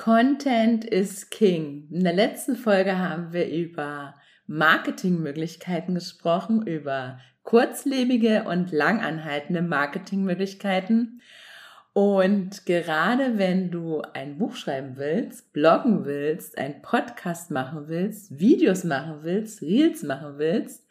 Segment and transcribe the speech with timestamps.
[0.00, 1.86] Content is King.
[1.90, 4.14] In der letzten Folge haben wir über
[4.46, 11.20] Marketingmöglichkeiten gesprochen, über kurzlebige und langanhaltende Marketingmöglichkeiten.
[11.92, 18.84] Und gerade wenn du ein Buch schreiben willst, bloggen willst, einen Podcast machen willst, Videos
[18.84, 20.86] machen willst, Reels machen willst,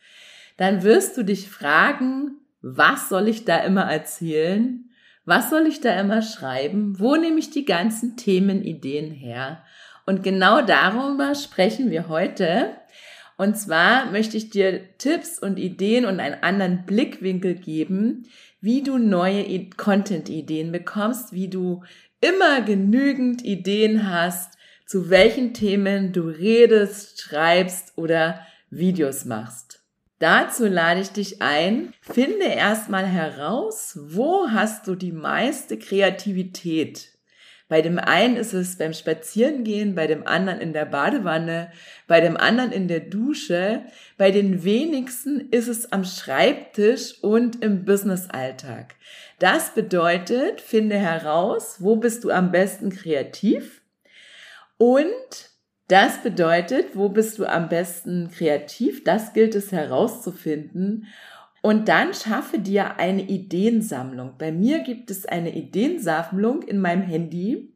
[0.57, 4.88] dann wirst du dich fragen, was soll ich da immer erzählen?
[5.29, 6.99] Was soll ich da immer schreiben?
[6.99, 9.61] Wo nehme ich die ganzen Themenideen her?
[10.07, 12.71] Und genau darüber sprechen wir heute.
[13.37, 18.25] Und zwar möchte ich dir Tipps und Ideen und einen anderen Blickwinkel geben,
[18.59, 21.83] wie du neue Content-Ideen bekommst, wie du
[22.21, 28.39] immer genügend Ideen hast, zu welchen Themen du redest, schreibst oder
[28.71, 29.78] Videos machst.
[30.19, 37.07] Dazu lade ich dich ein, finde erstmal heraus, wo hast du die meiste Kreativität.
[37.69, 41.71] Bei dem einen ist es beim Spazierengehen, bei dem anderen in der Badewanne,
[42.07, 43.83] bei dem anderen in der Dusche,
[44.17, 48.95] bei den wenigsten ist es am Schreibtisch und im Businessalltag.
[49.37, 53.83] Das bedeutet, finde heraus, wo bist du am besten kreativ
[54.77, 55.48] und
[55.89, 59.03] das bedeutet, wo bist du am besten kreativ?
[59.03, 61.07] Das gilt es herauszufinden.
[61.61, 64.35] Und dann schaffe dir eine Ideensammlung.
[64.37, 67.73] Bei mir gibt es eine Ideensammlung in meinem Handy.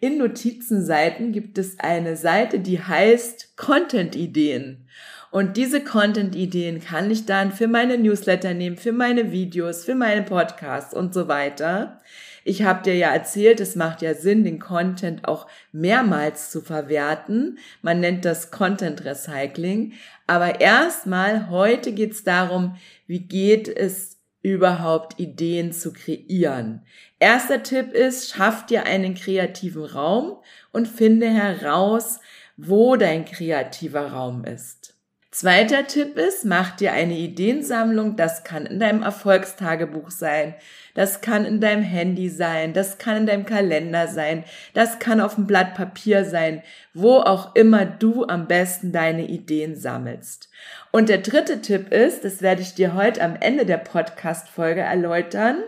[0.00, 4.88] In Notizenseiten gibt es eine Seite, die heißt Content-Ideen.
[5.30, 10.22] Und diese Content-Ideen kann ich dann für meine Newsletter nehmen, für meine Videos, für meine
[10.22, 12.00] Podcasts und so weiter.
[12.44, 17.58] Ich habe dir ja erzählt, es macht ja Sinn, den Content auch mehrmals zu verwerten.
[17.80, 19.94] Man nennt das Content Recycling.
[20.26, 26.82] Aber erstmal, heute geht es darum, wie geht es überhaupt Ideen zu kreieren.
[27.18, 30.36] Erster Tipp ist, schaff dir einen kreativen Raum
[30.70, 32.20] und finde heraus,
[32.58, 34.93] wo dein kreativer Raum ist.
[35.34, 38.14] Zweiter Tipp ist, mach dir eine Ideensammlung.
[38.14, 40.54] Das kann in deinem Erfolgstagebuch sein.
[40.94, 42.72] Das kann in deinem Handy sein.
[42.72, 44.44] Das kann in deinem Kalender sein.
[44.74, 46.62] Das kann auf dem Blatt Papier sein.
[46.92, 50.50] Wo auch immer du am besten deine Ideen sammelst.
[50.92, 55.64] Und der dritte Tipp ist, das werde ich dir heute am Ende der Podcast-Folge erläutern.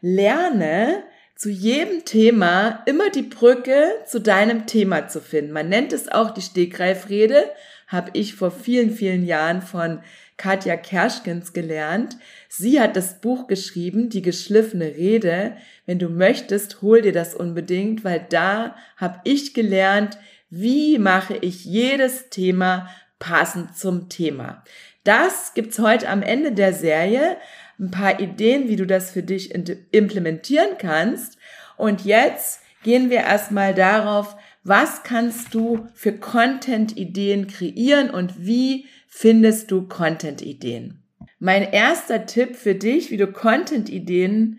[0.00, 1.04] Lerne,
[1.36, 5.52] zu jedem Thema immer die Brücke zu deinem Thema zu finden.
[5.52, 7.44] Man nennt es auch die Stegreifrede
[7.90, 10.00] habe ich vor vielen, vielen Jahren von
[10.36, 12.16] Katja Kerschkens gelernt.
[12.48, 15.56] Sie hat das Buch geschrieben, Die geschliffene Rede.
[15.86, 20.18] Wenn du möchtest, hol dir das unbedingt, weil da habe ich gelernt,
[20.48, 24.64] wie mache ich jedes Thema passend zum Thema.
[25.04, 27.36] Das gibt's heute am Ende der Serie.
[27.78, 29.52] Ein paar Ideen, wie du das für dich
[29.90, 31.38] implementieren kannst.
[31.76, 39.70] Und jetzt gehen wir erstmal darauf, was kannst du für Content-Ideen kreieren und wie findest
[39.70, 41.02] du Content-Ideen?
[41.38, 44.58] Mein erster Tipp für dich, wie du Content-Ideen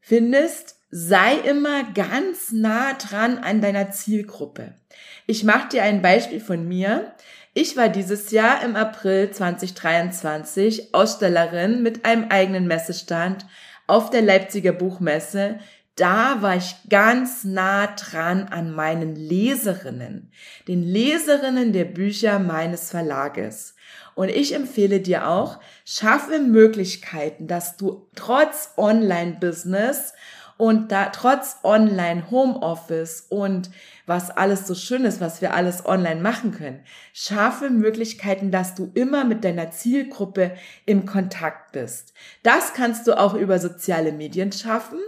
[0.00, 4.74] findest, sei immer ganz nah dran an deiner Zielgruppe.
[5.26, 7.14] Ich mache dir ein Beispiel von mir.
[7.52, 13.44] Ich war dieses Jahr im April 2023 Ausstellerin mit einem eigenen Messestand
[13.86, 15.58] auf der Leipziger Buchmesse
[15.96, 20.32] da war ich ganz nah dran an meinen Leserinnen,
[20.66, 23.76] den Leserinnen der Bücher meines Verlages.
[24.14, 30.14] Und ich empfehle dir auch, schaffe Möglichkeiten, dass du trotz Online-Business
[30.56, 33.70] und da trotz Online Homeoffice und
[34.06, 38.90] was alles so schön ist, was wir alles online machen können, schaffe Möglichkeiten, dass du
[38.94, 40.52] immer mit deiner Zielgruppe
[40.86, 42.12] im Kontakt bist.
[42.42, 45.00] Das kannst du auch über soziale Medien schaffen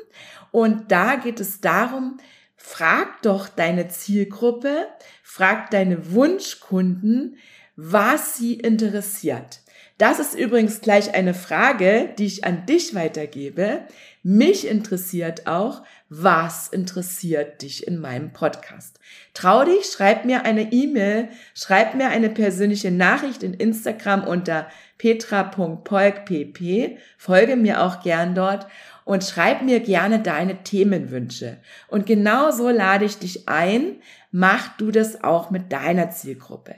[0.51, 2.19] und da geht es darum,
[2.57, 4.89] frag doch deine Zielgruppe,
[5.23, 7.37] frag deine Wunschkunden,
[7.77, 9.61] was sie interessiert.
[9.99, 13.87] Das ist übrigens gleich eine Frage, die ich an dich weitergebe.
[14.29, 18.99] Mich interessiert auch, was interessiert dich in meinem Podcast?
[19.35, 24.67] Trau dich, schreib mir eine E-Mail, schreib mir eine persönliche Nachricht in Instagram unter
[24.99, 28.67] petra.polkpp, folge mir auch gern dort
[29.05, 31.59] und schreib mir gerne deine Themenwünsche.
[31.87, 34.03] Und genauso lade ich dich ein,
[34.33, 36.75] mach du das auch mit deiner Zielgruppe.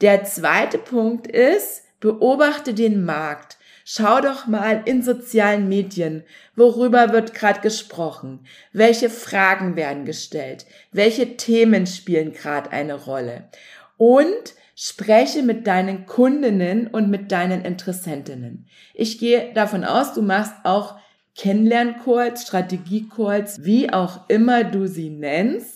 [0.00, 3.55] Der zweite Punkt ist, beobachte den Markt.
[3.88, 6.24] Schau doch mal in sozialen Medien,
[6.56, 8.40] worüber wird gerade gesprochen,
[8.72, 13.48] welche Fragen werden gestellt, welche Themen spielen gerade eine Rolle.
[13.96, 18.66] Und spreche mit deinen Kundinnen und mit deinen Interessentinnen.
[18.92, 20.96] Ich gehe davon aus, du machst auch
[21.36, 25.75] Kennenlerncalls, Strategiecalls, wie auch immer du sie nennst.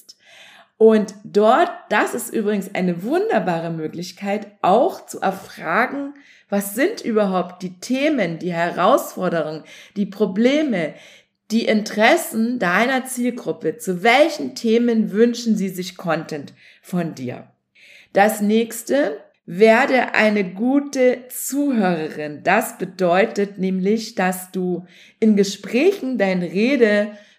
[0.81, 6.15] Und dort, das ist übrigens eine wunderbare Möglichkeit, auch zu erfragen,
[6.49, 9.65] was sind überhaupt die Themen, die Herausforderungen,
[9.97, 10.94] die Probleme,
[11.50, 13.77] die Interessen deiner Zielgruppe?
[13.77, 17.49] Zu welchen Themen wünschen sie sich Content von dir?
[18.15, 22.43] Das nächste, werde eine gute Zuhörerin.
[22.43, 24.87] Das bedeutet nämlich, dass du
[25.19, 26.41] in Gesprächen dein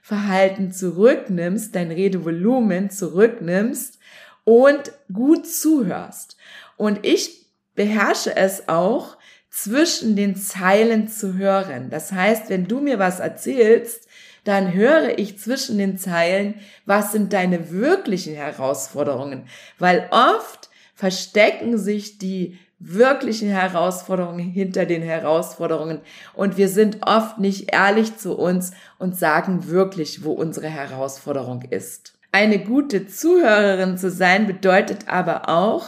[0.02, 4.00] Redeverhalten zurücknimmst, dein Redevolumen zurücknimmst
[4.44, 6.38] und gut zuhörst.
[6.78, 7.46] Und ich
[7.76, 9.18] beherrsche es auch,
[9.54, 11.90] zwischen den Zeilen zu hören.
[11.90, 14.08] Das heißt, wenn du mir was erzählst,
[14.46, 16.56] dann höre ich zwischen den Zeilen,
[16.86, 19.48] was sind deine wirklichen Herausforderungen.
[19.78, 20.71] Weil oft
[21.02, 26.00] verstecken sich die wirklichen Herausforderungen hinter den Herausforderungen
[26.36, 28.70] und wir sind oft nicht ehrlich zu uns
[29.00, 32.14] und sagen wirklich, wo unsere Herausforderung ist.
[32.32, 35.88] Eine gute Zuhörerin zu sein bedeutet aber auch,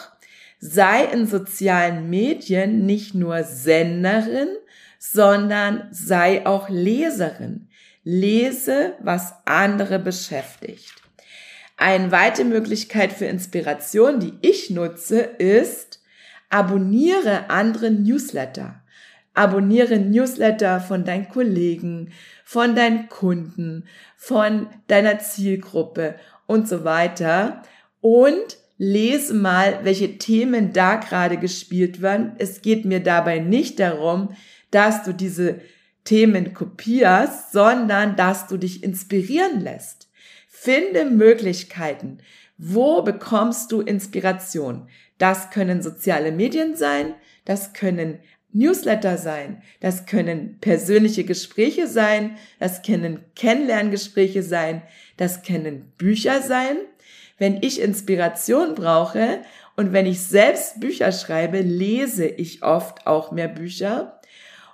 [0.60, 4.48] sei in sozialen Medien nicht nur Senderin,
[4.98, 7.70] sondern sei auch Leserin.
[8.04, 11.03] Lese, was andere beschäftigt.
[11.86, 16.00] Eine weitere Möglichkeit für Inspiration, die ich nutze, ist,
[16.50, 18.82] abonniere andere Newsletter.
[19.34, 22.14] Abonniere Newsletter von deinen Kollegen,
[22.46, 23.84] von deinen Kunden,
[24.16, 26.16] von deiner Zielgruppe
[26.46, 27.64] und so weiter
[28.00, 32.32] und lese mal, welche Themen da gerade gespielt werden.
[32.38, 34.30] Es geht mir dabei nicht darum,
[34.72, 35.60] dass du diese
[36.06, 40.03] Themen kopierst, sondern dass du dich inspirieren lässt.
[40.64, 42.20] Finde Möglichkeiten.
[42.58, 44.88] Wo bekommst du Inspiration?
[45.18, 48.20] Das können soziale Medien sein, das können
[48.54, 54.84] Newsletter sein, das können persönliche Gespräche sein, das können Kennenlerngespräche sein,
[55.18, 56.78] das können Bücher sein.
[57.38, 59.42] Wenn ich Inspiration brauche
[59.76, 64.22] und wenn ich selbst Bücher schreibe, lese ich oft auch mehr Bücher.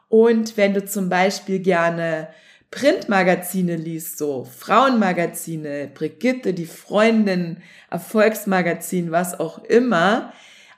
[0.08, 2.28] Und wenn du zum Beispiel gerne
[2.72, 10.34] Printmagazine liest, so Frauenmagazine, Brigitte, die Freundin, Erfolgsmagazin, was auch immer,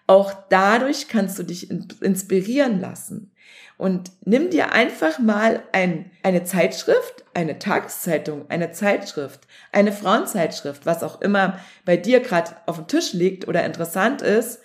[0.07, 1.69] auch dadurch kannst du dich
[2.01, 3.31] inspirieren lassen.
[3.77, 9.41] Und nimm dir einfach mal ein, eine Zeitschrift, eine Tageszeitung, eine Zeitschrift,
[9.71, 14.59] eine Frauenzeitschrift, was auch immer bei dir gerade auf dem Tisch liegt oder interessant ist,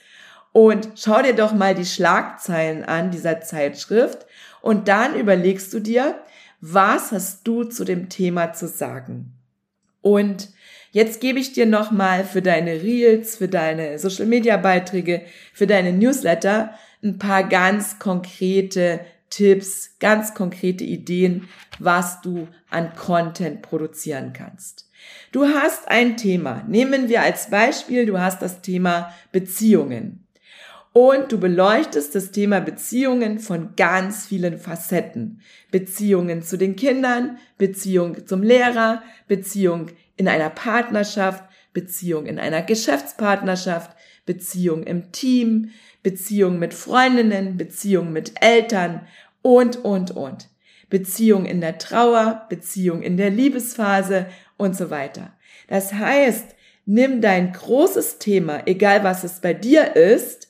[0.56, 4.24] und schau dir doch mal die Schlagzeilen an dieser Zeitschrift
[4.62, 6.18] und dann überlegst du dir,
[6.72, 9.32] was hast du zu dem Thema zu sagen?
[10.00, 10.50] Und
[10.90, 15.22] jetzt gebe ich dir nochmal für deine Reels, für deine Social Media Beiträge,
[15.52, 16.72] für deine Newsletter
[17.02, 21.48] ein paar ganz konkrete Tipps, ganz konkrete Ideen,
[21.78, 24.88] was du an Content produzieren kannst.
[25.32, 26.64] Du hast ein Thema.
[26.68, 30.25] Nehmen wir als Beispiel, du hast das Thema Beziehungen.
[30.96, 35.42] Und du beleuchtest das Thema Beziehungen von ganz vielen Facetten.
[35.70, 43.94] Beziehungen zu den Kindern, Beziehung zum Lehrer, Beziehung in einer Partnerschaft, Beziehung in einer Geschäftspartnerschaft,
[44.24, 45.68] Beziehung im Team,
[46.02, 49.06] Beziehung mit Freundinnen, Beziehung mit Eltern
[49.42, 50.48] und, und, und.
[50.88, 55.34] Beziehung in der Trauer, Beziehung in der Liebesphase und so weiter.
[55.68, 56.54] Das heißt,
[56.86, 60.45] nimm dein großes Thema, egal was es bei dir ist,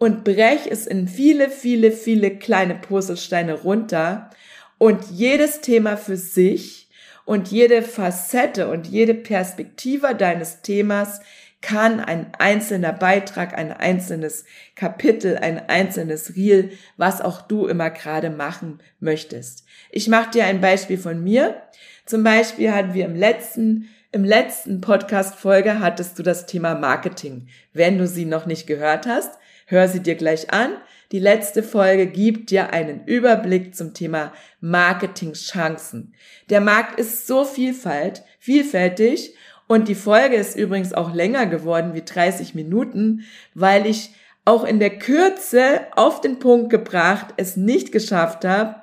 [0.00, 4.30] und brech es in viele, viele, viele kleine Puzzlesteine runter
[4.78, 6.88] und jedes Thema für sich
[7.26, 11.20] und jede Facette und jede Perspektive deines Themas
[11.60, 18.30] kann ein einzelner Beitrag, ein einzelnes Kapitel, ein einzelnes Reel, was auch du immer gerade
[18.30, 19.66] machen möchtest.
[19.90, 21.60] Ich mache dir ein Beispiel von mir.
[22.06, 27.46] Zum Beispiel hatten wir im letzten im letzten Podcast Folge hattest du das Thema Marketing.
[27.72, 29.38] Wenn du sie noch nicht gehört hast,
[29.70, 30.72] Hör sie dir gleich an.
[31.12, 36.12] Die letzte Folge gibt dir einen Überblick zum Thema Marketingchancen.
[36.48, 39.32] Der Markt ist so vielfalt, vielfältig
[39.68, 43.24] und die Folge ist übrigens auch länger geworden wie 30 Minuten,
[43.54, 44.10] weil ich
[44.44, 48.82] auch in der Kürze auf den Punkt gebracht es nicht geschafft habe,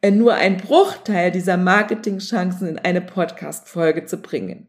[0.00, 4.68] äh, nur ein Bruchteil dieser Marketingchancen in eine Podcast-Folge zu bringen.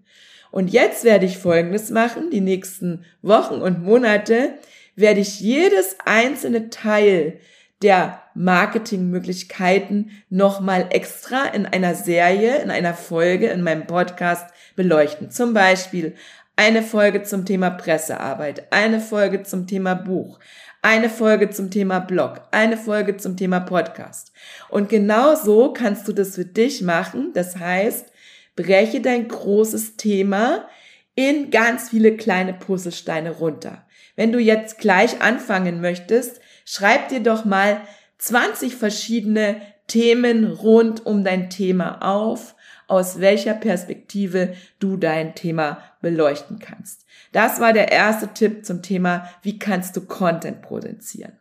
[0.49, 2.31] Und jetzt werde ich Folgendes machen.
[2.31, 4.55] Die nächsten Wochen und Monate
[4.95, 7.39] werde ich jedes einzelne Teil
[7.81, 14.45] der Marketingmöglichkeiten nochmal extra in einer Serie, in einer Folge, in meinem Podcast
[14.75, 15.31] beleuchten.
[15.31, 16.15] Zum Beispiel
[16.55, 20.39] eine Folge zum Thema Pressearbeit, eine Folge zum Thema Buch,
[20.83, 24.31] eine Folge zum Thema Blog, eine Folge zum Thema Podcast.
[24.69, 27.31] Und genau so kannst du das für dich machen.
[27.33, 28.11] Das heißt,
[28.55, 30.67] breche dein großes Thema
[31.15, 33.85] in ganz viele kleine Puzzlesteine runter.
[34.15, 37.81] Wenn du jetzt gleich anfangen möchtest, schreib dir doch mal
[38.17, 42.55] 20 verschiedene Themen rund um dein Thema auf,
[42.87, 47.05] aus welcher Perspektive du dein Thema beleuchten kannst.
[47.31, 51.33] Das war der erste Tipp zum Thema, wie kannst du Content produzieren.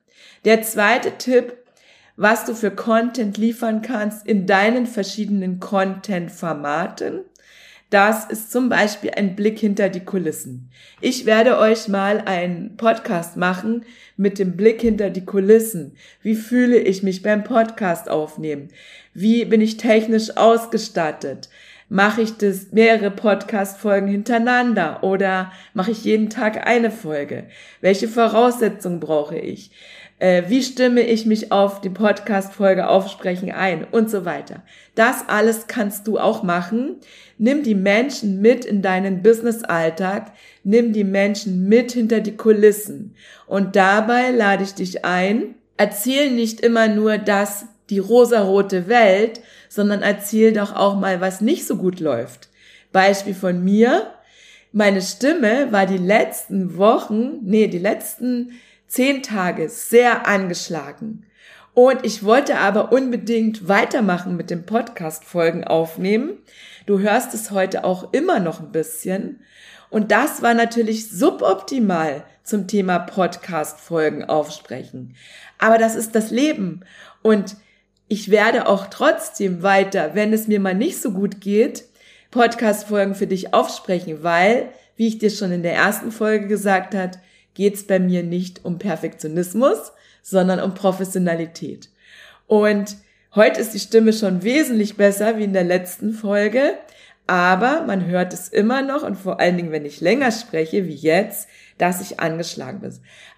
[0.45, 1.57] Der zweite Tipp,
[2.17, 7.25] was du für Content liefern kannst in deinen verschiedenen Content-Formaten.
[7.91, 10.71] Das ist zum Beispiel ein Blick hinter die Kulissen.
[11.01, 13.85] Ich werde euch mal einen Podcast machen
[14.17, 15.97] mit dem Blick hinter die Kulissen.
[16.23, 18.69] Wie fühle ich mich beim Podcast aufnehmen?
[19.13, 21.49] Wie bin ich technisch ausgestattet?
[21.89, 27.49] Mache ich das mehrere Podcast-Folgen hintereinander oder mache ich jeden Tag eine Folge?
[27.81, 29.73] Welche Voraussetzungen brauche ich?
[30.21, 34.63] Äh, wie stimme ich mich auf die Podcast-Folge Aufsprechen ein und so weiter.
[34.95, 36.97] Das alles kannst du auch machen.
[37.39, 43.15] Nimm die Menschen mit in deinen Business-Alltag, nimm die Menschen mit hinter die Kulissen
[43.47, 50.03] und dabei lade ich dich ein, erzähl nicht immer nur das, die rosarote Welt, sondern
[50.03, 52.51] erzähl doch auch mal, was nicht so gut läuft.
[52.93, 54.11] Beispiel von mir.
[54.73, 58.53] Meine Stimme war die letzten Wochen, nee, die letzten
[58.91, 61.25] zehn Tage sehr angeschlagen.
[61.75, 66.39] Und ich wollte aber unbedingt weitermachen mit dem Podcast-Folgen aufnehmen.
[66.87, 69.41] Du hörst es heute auch immer noch ein bisschen.
[69.91, 75.15] Und das war natürlich suboptimal zum Thema Podcast-Folgen aufsprechen.
[75.59, 76.81] Aber das ist das Leben.
[77.23, 77.57] Und
[78.09, 81.85] ich werde auch trotzdem weiter, wenn es mir mal nicht so gut geht,
[82.33, 87.21] Podcast-Folgen für dich aufsprechen, weil, wie ich dir schon in der ersten Folge gesagt hat,
[87.55, 89.93] geht es bei mir nicht um Perfektionismus,
[90.23, 91.89] sondern um Professionalität.
[92.47, 92.97] Und
[93.35, 96.75] heute ist die Stimme schon wesentlich besser wie in der letzten Folge,
[97.27, 100.95] aber man hört es immer noch und vor allen Dingen, wenn ich länger spreche, wie
[100.95, 102.93] jetzt, dass ich angeschlagen bin.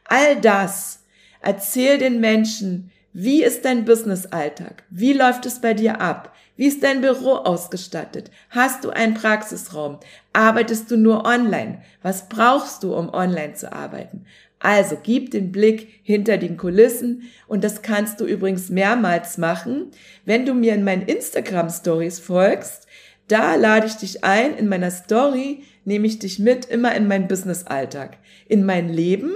[0.05, 1.05] All das
[1.43, 4.85] erzähl den Menschen, wie ist dein Business-Alltag?
[4.89, 6.35] Wie läuft es bei dir ab?
[6.57, 8.31] Wie ist dein Büro ausgestattet?
[8.49, 9.99] Hast du einen Praxisraum?
[10.33, 11.83] Arbeitest du nur online?
[12.03, 14.25] Was brauchst du, um online zu arbeiten?
[14.61, 19.91] Also gib den Blick hinter den Kulissen und das kannst du übrigens mehrmals machen.
[20.25, 22.87] Wenn du mir in meinen Instagram Stories folgst,
[23.29, 27.29] da lade ich dich ein, in meiner Story nehme ich dich mit immer in meinen
[27.29, 29.35] Business-Alltag, in mein Leben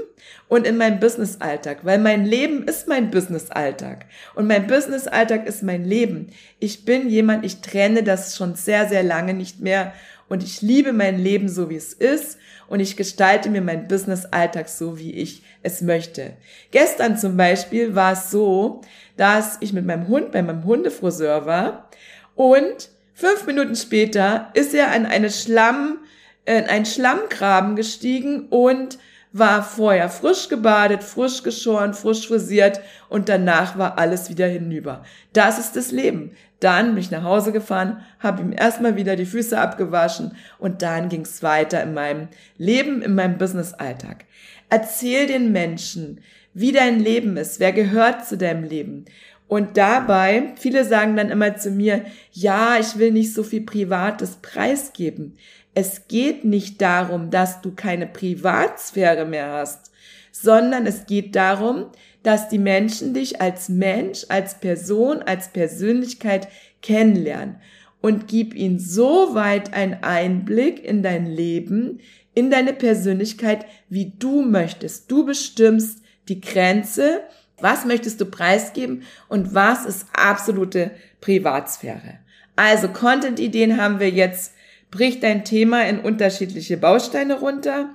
[0.48, 5.84] und in meinen Business-Alltag, weil mein Leben ist mein Business-Alltag und mein Business-Alltag ist mein
[5.84, 6.28] Leben.
[6.58, 9.92] Ich bin jemand, ich trenne das schon sehr, sehr lange nicht mehr
[10.28, 12.38] und ich liebe mein Leben so, wie es ist
[12.68, 16.36] und ich gestalte mir meinen Business-Alltag so, wie ich es möchte.
[16.70, 18.80] Gestern zum Beispiel war es so,
[19.16, 21.90] dass ich mit meinem Hund bei meinem Hundefriseur war
[22.34, 25.98] und fünf Minuten später ist er an eine Schlamm
[26.46, 28.98] in einen Schlammgraben gestiegen und
[29.32, 35.04] war vorher frisch gebadet, frisch geschoren, frisch frisiert und danach war alles wieder hinüber.
[35.32, 36.30] Das ist das Leben.
[36.60, 41.10] Dann bin ich nach Hause gefahren, habe ihm erstmal wieder die Füße abgewaschen und dann
[41.10, 44.24] ging es weiter in meinem Leben, in meinem Business-Alltag.
[44.70, 46.20] Erzähl den Menschen,
[46.54, 49.04] wie dein Leben ist, wer gehört zu deinem Leben.
[49.48, 54.36] Und dabei, viele sagen dann immer zu mir, ja, ich will nicht so viel Privates
[54.36, 55.36] preisgeben
[55.76, 59.92] es geht nicht darum, dass du keine Privatsphäre mehr hast,
[60.32, 61.90] sondern es geht darum,
[62.22, 66.48] dass die Menschen dich als Mensch, als Person, als Persönlichkeit
[66.80, 67.56] kennenlernen
[68.00, 72.00] und gib ihnen so weit einen Einblick in dein Leben,
[72.32, 75.10] in deine Persönlichkeit, wie du möchtest.
[75.10, 77.20] Du bestimmst die Grenze,
[77.60, 82.18] was möchtest du preisgeben und was ist absolute Privatsphäre.
[82.56, 84.55] Also Content-Ideen haben wir jetzt
[84.96, 87.90] bricht dein Thema in unterschiedliche Bausteine runter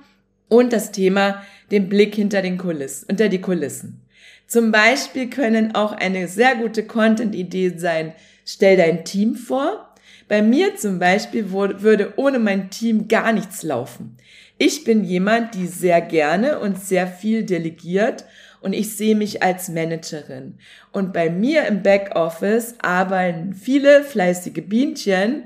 [0.48, 1.42] und das Thema
[1.72, 4.00] den Blick hinter den Kulissen, unter die Kulissen.
[4.46, 8.12] Zum Beispiel können auch eine sehr gute Content-Idee sein,
[8.46, 9.88] stell dein Team vor.
[10.28, 14.16] Bei mir zum Beispiel würde ohne mein Team gar nichts laufen.
[14.58, 18.24] Ich bin jemand, die sehr gerne und sehr viel delegiert
[18.60, 20.54] und ich sehe mich als Managerin.
[20.92, 25.44] Und bei mir im Backoffice arbeiten viele fleißige Bienchen,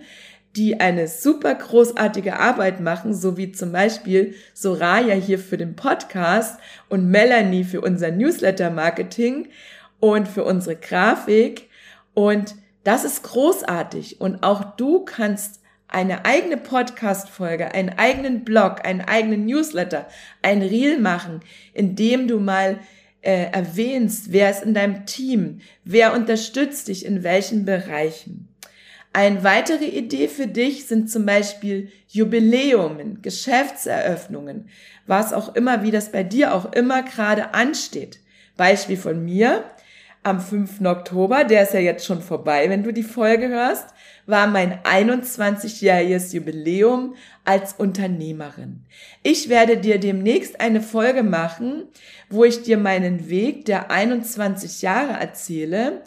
[0.56, 6.58] die eine super großartige Arbeit machen, so wie zum Beispiel Soraya hier für den Podcast
[6.88, 9.48] und Melanie für unser Newsletter-Marketing
[10.00, 11.68] und für unsere Grafik.
[12.14, 14.20] Und das ist großartig.
[14.20, 20.06] Und auch du kannst eine eigene Podcast-Folge, einen eigenen Blog, einen eigenen Newsletter,
[20.42, 21.40] ein Reel machen,
[21.74, 22.78] in dem du mal
[23.22, 28.45] äh, erwähnst, wer ist in deinem Team, wer unterstützt dich in welchen Bereichen.
[29.16, 34.68] Eine weitere Idee für dich sind zum Beispiel Jubiläumen, Geschäftseröffnungen,
[35.06, 38.20] was auch immer, wie das bei dir auch immer gerade ansteht.
[38.58, 39.64] Beispiel von mir
[40.22, 40.82] am 5.
[40.84, 43.86] Oktober, der ist ja jetzt schon vorbei, wenn du die Folge hörst,
[44.26, 47.14] war mein 21-jähriges Jubiläum
[47.46, 48.84] als Unternehmerin.
[49.22, 51.84] Ich werde dir demnächst eine Folge machen,
[52.28, 56.02] wo ich dir meinen Weg der 21 Jahre erzähle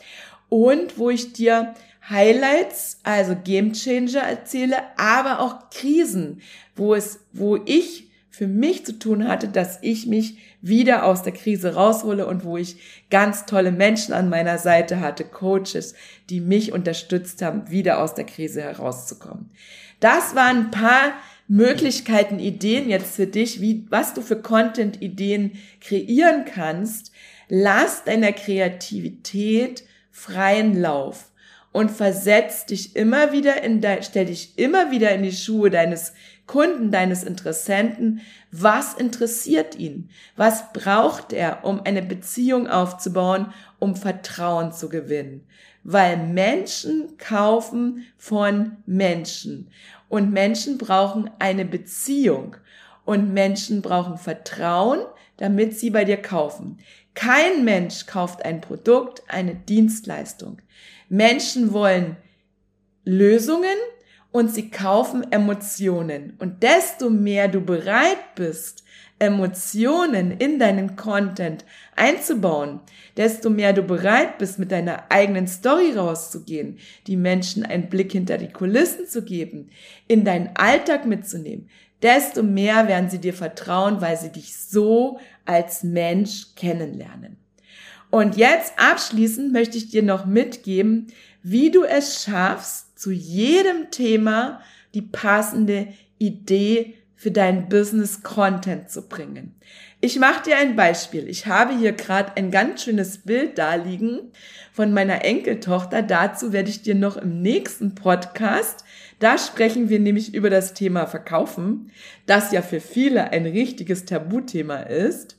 [0.49, 1.73] und wo ich dir
[2.09, 6.41] Highlights, also Game Changer erzähle, aber auch Krisen,
[6.75, 11.33] wo es, wo ich für mich zu tun hatte, dass ich mich wieder aus der
[11.33, 12.77] Krise raushole und wo ich
[13.09, 15.93] ganz tolle Menschen an meiner Seite hatte, Coaches,
[16.29, 19.49] die mich unterstützt haben, wieder aus der Krise herauszukommen.
[19.99, 21.13] Das waren ein paar
[21.49, 27.11] Möglichkeiten, Ideen jetzt für dich, wie, was du für Content-Ideen kreieren kannst.
[27.49, 31.29] Lass deiner Kreativität freien Lauf
[31.71, 36.13] und versetz dich immer wieder in de, stell dich immer wieder in die Schuhe deines
[36.47, 38.21] Kunden, deines Interessenten.
[38.51, 40.09] Was interessiert ihn?
[40.35, 45.45] Was braucht er, um eine Beziehung aufzubauen, um Vertrauen zu gewinnen?
[45.83, 49.69] Weil Menschen kaufen von Menschen
[50.09, 52.57] und Menschen brauchen eine Beziehung
[53.05, 54.99] und Menschen brauchen Vertrauen,
[55.37, 56.79] damit sie bei dir kaufen.
[57.19, 60.61] Kein Mensch kauft ein Produkt, eine Dienstleistung.
[61.09, 62.15] Menschen wollen
[63.03, 63.75] Lösungen
[64.31, 66.37] und sie kaufen Emotionen.
[66.39, 68.85] Und desto mehr du bereit bist,
[69.19, 71.65] Emotionen in deinen Content
[71.97, 72.79] einzubauen,
[73.17, 78.37] desto mehr du bereit bist, mit deiner eigenen Story rauszugehen, die Menschen einen Blick hinter
[78.37, 79.71] die Kulissen zu geben,
[80.07, 81.67] in deinen Alltag mitzunehmen,
[82.01, 87.37] desto mehr werden sie dir vertrauen, weil sie dich so als Mensch kennenlernen.
[88.11, 91.07] Und jetzt abschließend möchte ich dir noch mitgeben,
[91.41, 94.61] wie du es schaffst, zu jedem Thema
[94.93, 95.87] die passende
[96.19, 99.55] Idee für dein Business Content zu bringen.
[100.01, 101.27] Ich mache dir ein Beispiel.
[101.27, 104.31] Ich habe hier gerade ein ganz schönes Bild da liegen
[104.71, 106.01] von meiner Enkeltochter.
[106.01, 108.85] Dazu werde ich dir noch im nächsten Podcast,
[109.19, 111.91] da sprechen wir nämlich über das Thema Verkaufen,
[112.25, 115.38] das ja für viele ein richtiges Tabuthema ist.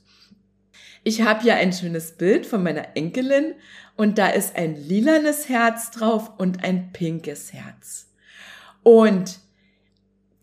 [1.03, 3.55] Ich habe hier ein schönes Bild von meiner Enkelin
[3.95, 8.07] und da ist ein lilanes Herz drauf und ein pinkes Herz.
[8.83, 9.39] Und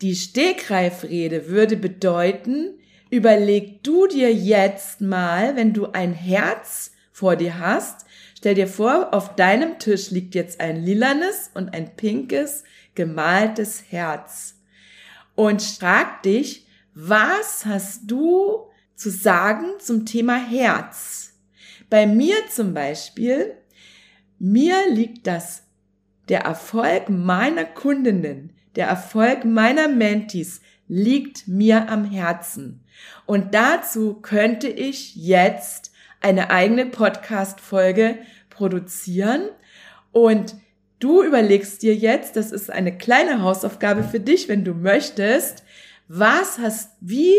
[0.02, 2.74] die Stegreifrede würde bedeuten,
[3.08, 9.14] überleg du dir jetzt mal, wenn du ein Herz vor dir hast, stell dir vor,
[9.14, 12.64] auf deinem Tisch liegt jetzt ein lilanes und ein pinkes
[12.96, 14.56] gemaltes Herz.
[15.36, 18.67] Und frag dich, was hast du
[18.98, 21.32] zu sagen zum Thema Herz.
[21.88, 23.54] Bei mir zum Beispiel,
[24.38, 25.62] mir liegt das,
[26.28, 32.80] der Erfolg meiner Kundinnen, der Erfolg meiner Mentis liegt mir am Herzen.
[33.24, 38.18] Und dazu könnte ich jetzt eine eigene Podcast-Folge
[38.50, 39.42] produzieren
[40.10, 40.56] und
[40.98, 45.62] du überlegst dir jetzt, das ist eine kleine Hausaufgabe für dich, wenn du möchtest,
[46.08, 47.36] was hast, wie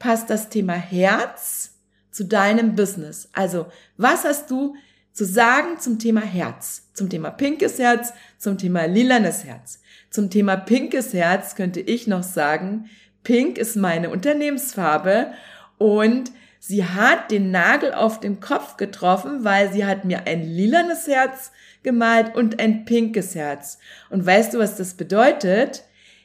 [0.00, 1.74] passt das Thema Herz
[2.10, 3.28] zu deinem Business?
[3.32, 4.74] Also, was hast du
[5.12, 6.90] zu sagen zum Thema Herz?
[6.94, 9.80] Zum Thema pinkes Herz, zum Thema lilanes Herz.
[10.10, 12.90] Zum Thema pinkes Herz könnte ich noch sagen,
[13.22, 15.32] pink ist meine Unternehmensfarbe
[15.78, 21.06] und sie hat den Nagel auf den Kopf getroffen, weil sie hat mir ein lilanes
[21.06, 23.78] Herz gemalt und ein pinkes Herz.
[24.08, 25.84] Und weißt du, was das bedeutet?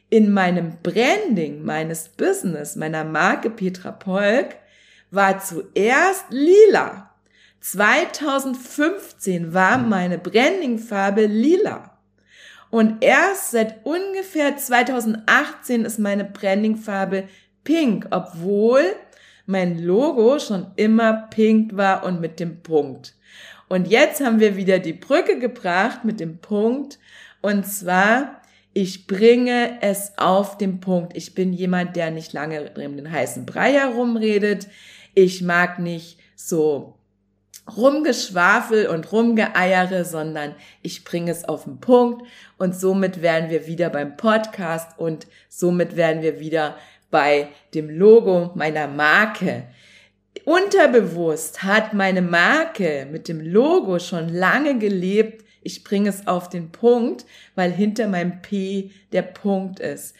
[0.09, 4.55] In meinem Branding meines Business, meiner Marke Petra Polk,
[5.11, 7.11] war zuerst lila.
[7.61, 11.97] 2015 war meine Brandingfarbe lila.
[12.69, 17.27] Und erst seit ungefähr 2018 ist meine Brandingfarbe
[17.63, 18.83] pink, obwohl
[19.45, 23.15] mein Logo schon immer pink war und mit dem Punkt.
[23.67, 26.99] Und jetzt haben wir wieder die Brücke gebracht mit dem Punkt.
[27.41, 28.34] Und zwar
[28.77, 31.15] ich bringe es auf den Punkt.
[31.15, 34.67] Ich bin jemand, der nicht lange um den heißen Brei herumredet.
[35.13, 36.93] Ich mag nicht so
[37.73, 43.89] Rumgeschwafel und Rumgeeiere, sondern ich bringe es auf den Punkt und somit wären wir wieder
[43.89, 46.75] beim Podcast und somit wären wir wieder
[47.09, 49.67] bei dem Logo meiner Marke.
[50.43, 55.44] Unterbewusst hat meine Marke mit dem Logo schon lange gelebt.
[55.65, 57.25] Ich bringe es auf den Punkt,
[57.55, 60.15] weil hinter meinem P der Punkt ist.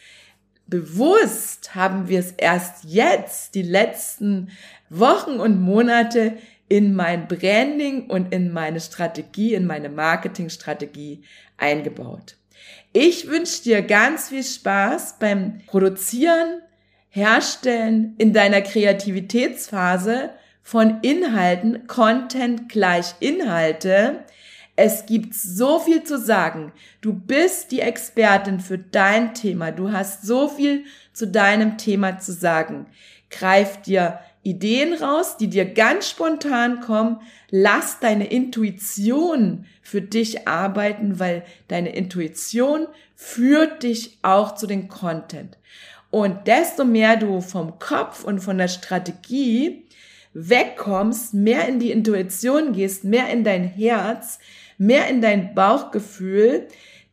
[0.66, 4.50] Bewusst haben wir es erst jetzt, die letzten
[4.90, 6.36] Wochen und Monate,
[6.68, 11.22] in mein Branding und in meine Strategie, in meine Marketingstrategie
[11.56, 12.34] eingebaut.
[12.92, 16.60] Ich wünsche dir ganz viel Spaß beim Produzieren,
[17.08, 20.30] Herstellen in deiner Kreativitätsphase
[20.60, 24.24] von Inhalten, Content gleich Inhalte.
[24.76, 26.72] Es gibt so viel zu sagen.
[27.00, 29.72] Du bist die Expertin für dein Thema.
[29.72, 30.84] Du hast so viel
[31.14, 32.86] zu deinem Thema zu sagen.
[33.30, 37.20] Greif dir Ideen raus, die dir ganz spontan kommen.
[37.50, 45.56] Lass deine Intuition für dich arbeiten, weil deine Intuition führt dich auch zu den Content.
[46.10, 49.86] Und desto mehr du vom Kopf und von der Strategie
[50.32, 54.38] wegkommst, mehr in die Intuition gehst, mehr in dein Herz,
[54.78, 56.68] mehr in dein Bauchgefühl,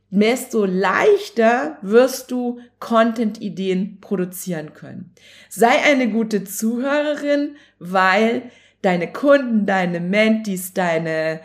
[0.10, 5.12] desto leichter wirst du Content-Ideen produzieren können.
[5.50, 8.44] Sei eine gute Zuhörerin, weil
[8.84, 11.40] deine Kunden, deine Mentis, deine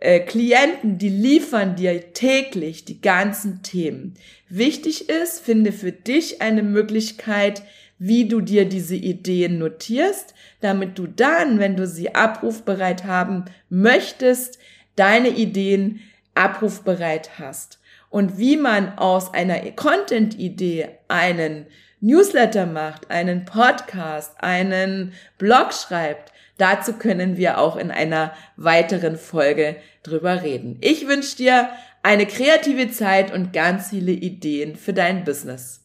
[0.00, 4.14] äh, Klienten, die liefern dir täglich die ganzen Themen.
[4.50, 7.62] Wichtig ist, finde für dich eine Möglichkeit,
[7.98, 14.58] wie du dir diese Ideen notierst, damit du dann, wenn du sie abrufbereit haben möchtest,
[15.00, 16.00] deine Ideen
[16.34, 21.66] abrufbereit hast und wie man aus einer Content-Idee einen
[22.00, 29.76] Newsletter macht, einen Podcast, einen Blog schreibt, dazu können wir auch in einer weiteren Folge
[30.02, 30.76] drüber reden.
[30.82, 31.70] Ich wünsche dir
[32.02, 35.80] eine kreative Zeit und ganz viele Ideen für dein Business.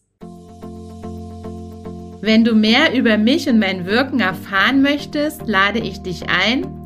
[2.20, 6.85] Wenn du mehr über mich und mein Wirken erfahren möchtest, lade ich dich ein.